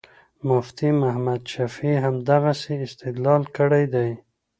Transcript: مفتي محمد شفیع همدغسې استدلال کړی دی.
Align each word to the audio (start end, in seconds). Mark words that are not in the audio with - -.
مفتي 0.47 0.89
محمد 1.01 1.41
شفیع 1.53 1.95
همدغسې 2.05 2.73
استدلال 2.85 3.41
کړی 3.57 3.83
دی. 3.93 4.09